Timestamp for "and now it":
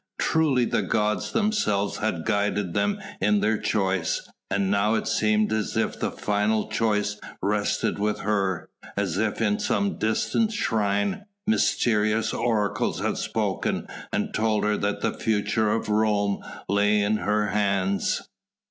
4.49-5.07